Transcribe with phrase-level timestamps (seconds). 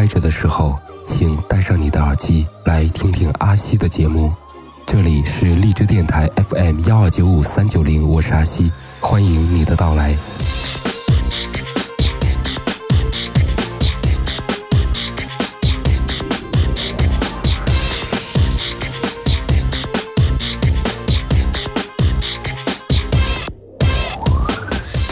[0.00, 0.74] 开着的时候，
[1.04, 4.32] 请戴上你的耳机，来听听阿西的节目。
[4.86, 10.16] 这里是荔枝电台 FM 幺二九五三九零，我是阿西，欢迎你的到来。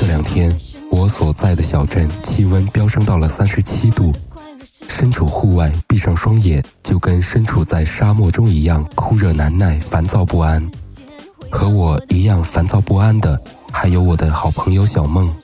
[0.01, 0.57] 这两天，
[0.91, 4.11] 我所在的小镇气温飙升到了三十七度。
[4.89, 10.71] 身处户外，闭上双眼，就跟身处在沙漠中一样酷热难耐、烦躁不安。
[11.51, 13.41] 和我一样烦躁不安的，
[13.73, 15.35] 还有我的好朋友小梦。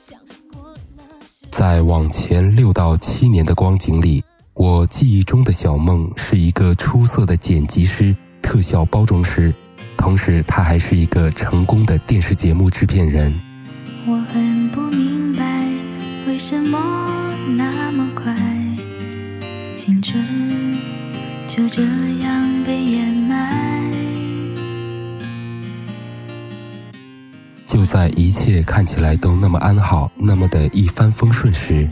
[1.49, 9.53] 在往前六到七年的光景里，我记忆中的小梦是一个出色的剪辑师、特效包装师，
[9.97, 13.33] 同时他还是一个成功的电视节目制片人。
[27.95, 31.89] 在一切看起来都那么安好、那么的一帆风顺时，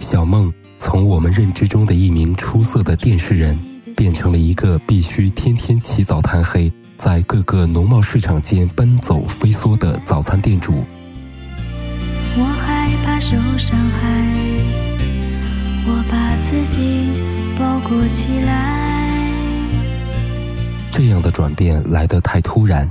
[0.00, 3.56] 小梦从我们认知中的一名出色的电视人，
[3.96, 10.82] 变成了一个必须天天起早贪黑，在各个农贸市场间奔走飞梭的早餐店主。
[12.36, 14.34] 我害怕受伤害，
[15.86, 17.12] 我把自己
[17.56, 19.30] 包裹起来。
[20.90, 22.90] 这样的转变来得太突然，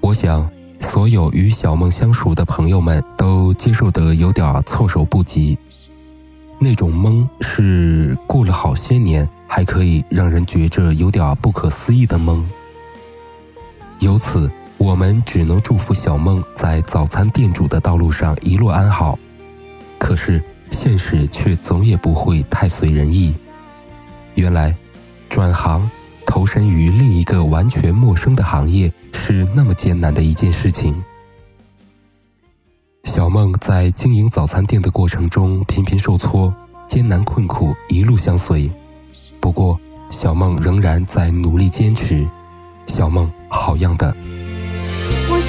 [0.00, 0.48] 我想，
[0.80, 5.58] 所有与小梦相熟的朋友们都接受得有点措手不及。
[6.58, 12.42] 那种懵是过了好些年还可以让人觉着有点不可思议的懵。
[14.00, 14.50] 由此。
[14.78, 19.18] 我们只能祝福小梦在早餐店主的道路上一路安好，
[19.98, 20.40] 可是
[20.70, 23.34] 现实却总也不会太随人意。
[24.36, 24.76] 原来，
[25.28, 25.90] 转行
[26.28, 31.02] 投身于另一个完全陌生的行业是那么艰难的一件事情。
[33.04, 36.54] 小梦在经营早餐店的过程中频频受挫，
[36.86, 38.70] 艰难困苦一路相随。
[39.40, 39.80] 不过，
[40.10, 42.28] 小梦仍然在努力坚持。
[42.86, 44.14] 小梦，好样的！
[45.30, 45.40] 我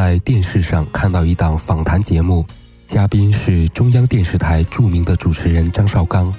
[0.00, 2.42] 在电视上看到一档访谈节目，
[2.86, 6.32] 嘉宾是中央电视台著名的主持人张绍刚，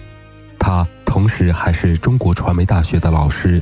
[0.58, 3.62] 他同时还是中国传媒大学的老师。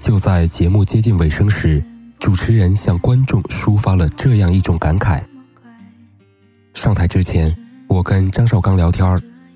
[0.00, 1.80] 就在节目接近尾声时，
[2.18, 5.22] 主持人向观众抒发了这样一种感慨：
[6.74, 9.06] 上台之前，我跟张绍刚聊天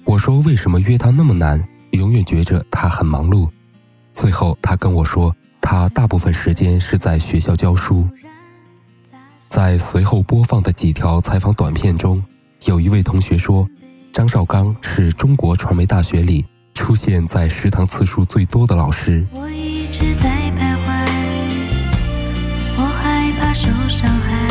[0.05, 1.61] 我说为什么约他那么难，
[1.91, 3.49] 永远觉着他很忙碌。
[4.15, 8.09] 最后他跟我说，他大部分时间是在学校教书。
[9.49, 12.23] 在随后播放的几条采访短片中，
[12.67, 13.67] 有一位同学说，
[14.13, 16.45] 张绍刚是中国传媒大学里
[16.75, 19.27] 出现在食堂次数最多的老师。
[19.33, 20.87] 我一直在徘徊，
[22.77, 24.49] 我害怕受伤害，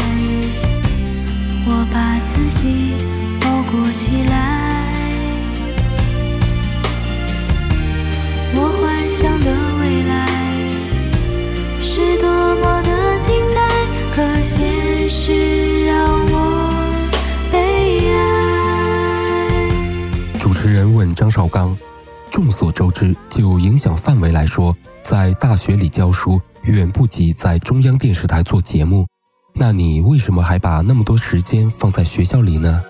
[1.67, 2.93] 我把自己
[3.39, 4.66] 包裹起来，
[21.13, 21.77] 张绍刚
[22.31, 29.05] ：“众所周知，就影响范围来说，在大学里教书远不及在中央电视台做节目。
[29.53, 32.83] 那你为什么还把那么多时间放在学校里呢？”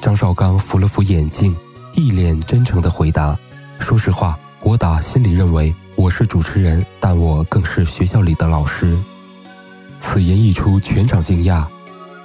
[0.00, 1.54] 张绍刚扶了扶眼镜，
[1.94, 3.38] 一脸真诚地回答
[3.78, 8.98] ：“说实话，我打心里认为我是主持人，但我更是学校里的老师。”
[10.00, 11.66] 此言一出，全场惊讶。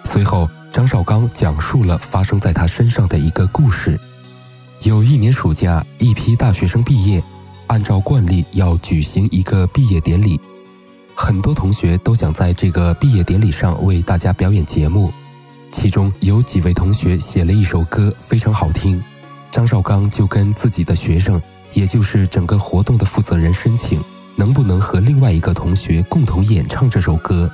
[0.06, 3.98] 随后，张绍刚讲述了发生在他身上的一个故事。
[4.82, 7.24] 有一年暑假，一批大学生毕业，
[7.68, 10.38] 按照惯例要举行一个毕业典礼。
[11.14, 15.14] 很多同学都想在这个毕业典礼上为大家表演节目。
[15.72, 19.02] 其中有几位同学写了一首歌，非常好听。
[19.54, 21.42] 张绍刚就跟自己的学生，
[21.72, 23.98] 也就是整个活动的负责人申请，
[24.36, 27.50] 能不能和另外一个同学共同演唱这首歌。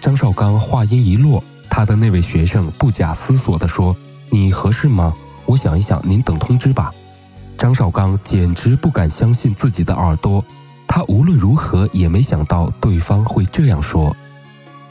[0.00, 1.42] 张绍刚话音一落，
[1.76, 3.96] 他的那位学生不假思索地说
[4.30, 5.12] ：“你合适吗？
[5.44, 6.88] 我想一想，您等通知吧。”
[7.58, 10.44] 张绍刚简直不敢相信自己的耳朵，
[10.86, 14.16] 他无论如何也没想到对方会这样说，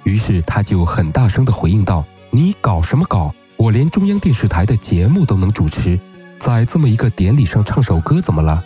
[0.03, 3.33] 于是他就很大声地回应道：“你搞什么搞？
[3.55, 5.97] 我连中央电视台的节目都能主持，
[6.37, 8.61] 在这么一个典礼上唱首歌怎么了？”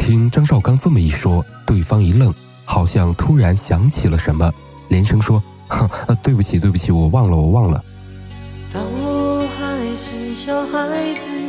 [0.00, 2.32] 听张绍刚这么一说，对方一愣，
[2.64, 4.50] 好像突然想起了什么，
[4.88, 5.42] 连声说
[5.72, 5.88] ：“哼，
[6.22, 7.82] 对不起，对不起，我忘了，我忘了。”
[8.72, 11.44] 当我还是小孩子，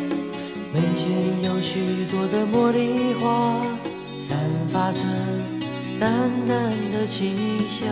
[0.73, 1.09] 门前
[1.43, 3.61] 有许多的茉莉花，
[4.19, 4.37] 散
[4.67, 5.05] 发着
[5.99, 6.11] 淡
[6.47, 7.35] 淡的清
[7.69, 7.87] 香。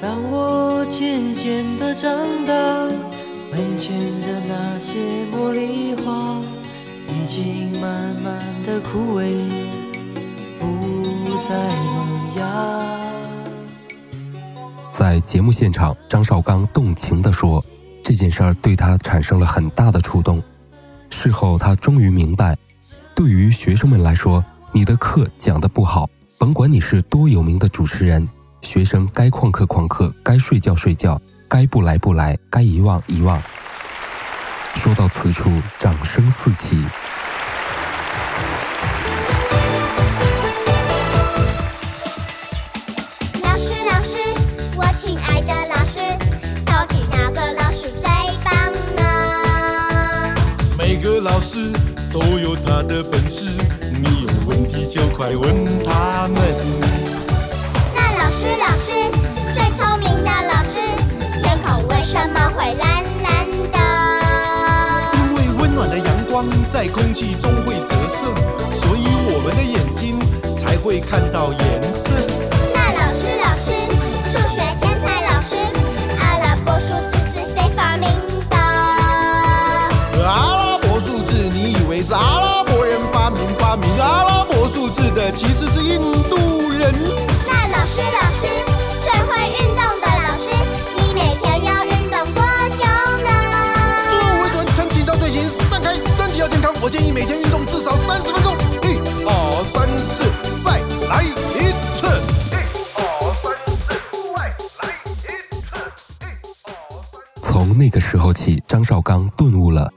[0.00, 2.10] 当我渐渐的长
[2.44, 2.52] 大，
[3.50, 4.98] 门前的那些
[5.32, 6.40] 茉莉花
[7.08, 9.30] 已经慢慢的枯萎，
[10.58, 10.64] 不
[11.48, 11.54] 再
[15.14, 17.64] 在节目现场，张绍刚动情地说
[18.02, 20.42] ：“这件事儿对他产生了很大的触动。
[21.08, 22.56] 事后，他终于明白，
[23.14, 28.28] 对于学生们来说，你的课讲得不好，甭管你是多有名的主持人，
[28.62, 33.40] 学生该旷课旷课，该睡觉睡觉，该不来不来，该遗忘遗忘。”
[34.74, 36.84] 说到此处，掌声四起。
[52.74, 53.44] 他的本事，
[54.02, 55.44] 你有问题就快问
[55.84, 56.42] 他们。
[57.94, 58.90] 那老师，老师，
[59.54, 60.80] 最聪明的老师，
[61.40, 63.78] 天空为什么会蓝蓝的？
[65.14, 68.26] 因为温暖的阳光在空气中会折射，
[68.74, 70.18] 所以我们的眼睛
[70.58, 72.10] 才会看到颜色。
[72.74, 73.70] 那老师，老师，
[74.32, 74.60] 数学
[84.94, 86.92] 拉伯数字的，其实是印度人。
[87.46, 88.46] 那老师，老师，
[89.02, 90.48] 最会运动的老师，
[90.94, 92.42] 你每天要运动多
[92.78, 92.84] 久
[93.24, 93.28] 呢？
[94.08, 96.72] 做微转撑紧张队形，散开，身体要健康。
[96.80, 98.54] 我建议每天运动至少三十分钟。
[98.82, 100.24] 一、二、三、四，
[100.64, 101.34] 再来一
[101.96, 102.06] 次。
[107.42, 109.90] 从那个时候起，张绍刚顿悟了。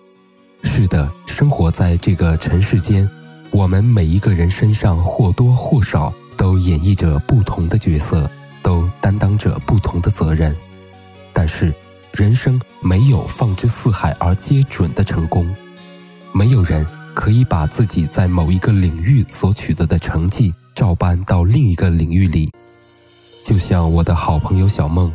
[0.63, 3.09] 是的，生活在这个尘世间，
[3.51, 8.29] 我们每一个人身上或多或少都演绎着不同的角色，
[8.61, 10.55] 都担当着不同的责任。
[11.33, 11.73] 但是，
[12.11, 15.55] 人生没有放之四海而皆准的成功，
[16.31, 22.51] 没有人可以把自己在某一个领域所取得的成绩照搬到另一个领域里。
[23.43, 25.11] 就像我的好朋友小梦，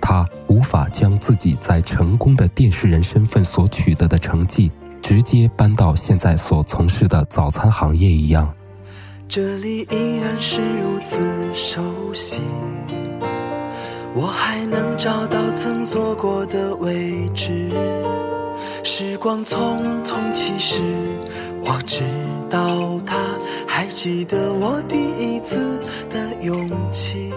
[0.00, 4.70] 她无法将自己在成功的电视人身份所取得的成绩，
[5.06, 8.52] 直接搬到现在所从事的早餐行业一样。
[9.28, 11.20] 这里依然是如此
[11.54, 11.80] 熟
[12.12, 12.40] 悉，
[14.16, 17.70] 我还能找到曾坐过的位置。
[18.82, 20.82] 时光匆匆，其实
[21.64, 22.02] 我知
[22.50, 23.16] 道他
[23.64, 25.78] 还记得我第一次
[26.10, 27.32] 的勇气。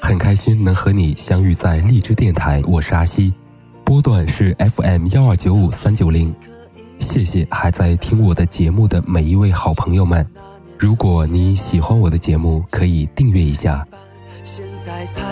[0.00, 3.34] 很开心能和你相遇在荔枝电台，我是阿西，
[3.82, 6.32] 波段是 FM 幺二九五三九零。
[7.00, 10.24] 谢谢还在听我的节目的每一位好朋友们。
[10.78, 13.86] 如果你喜欢我的节目，可以订阅一下。
[14.44, 15.22] 现在才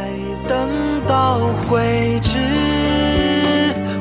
[0.48, 2.38] 等到会知，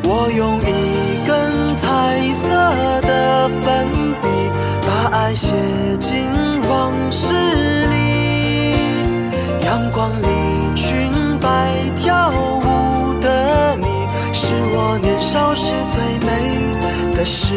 [0.03, 2.47] 我用一根彩色
[3.01, 3.85] 的粉
[4.21, 4.27] 笔，
[4.87, 5.51] 把爱写
[5.99, 6.25] 进
[6.69, 7.33] 往事
[7.87, 7.95] 里。
[9.65, 10.25] 阳光里
[10.73, 13.85] 裙摆跳舞的你，
[14.33, 15.96] 是我年少时最
[17.17, 17.51] 的事。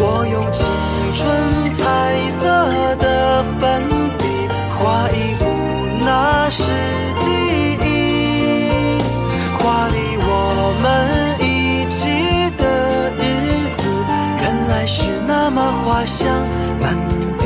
[0.00, 0.66] 我用青
[1.14, 4.24] 春彩色的粉笔
[4.68, 5.44] 画一幅
[6.00, 6.64] 那时
[7.20, 7.30] 记
[7.84, 8.98] 忆，
[9.56, 13.22] 画里我们一起的日
[13.76, 13.84] 子，
[14.42, 16.26] 原来是那么花香
[16.80, 16.98] 满
[17.38, 17.44] 地。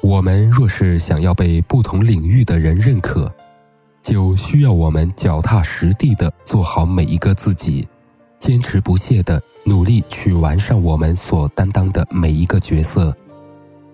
[0.00, 3.30] 我们若是想要被不同领域的人认可，
[4.02, 7.86] 就需要我们脚踏实地的做好每一个自己，
[8.44, 13.10] 坚持不懈的努力去完善我们所担当的每一个角色。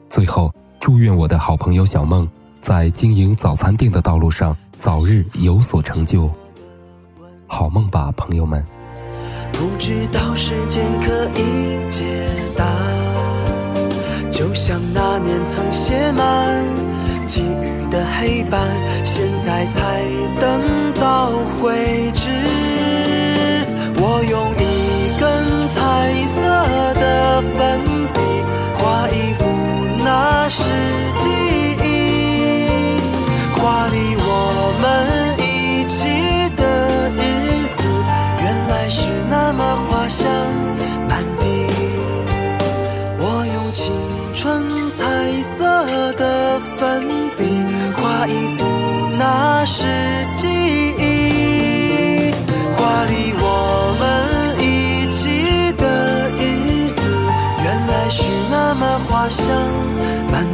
[0.09, 2.29] 最后，祝愿我的好朋友小梦
[2.61, 6.29] 在经营早餐店的道路上早日有所成就。
[7.47, 8.67] 好梦吧，朋友们。
[9.53, 12.27] 不知道时间可以解
[12.57, 12.67] 答，
[14.33, 16.65] 就像那年曾写满
[17.29, 18.61] 寄语的黑板，
[19.05, 20.03] 现在才
[20.41, 21.31] 等到
[21.61, 22.29] 回执。
[24.03, 24.70] 我用
[59.31, 59.47] 么花香，
[60.33, 60.50] 满地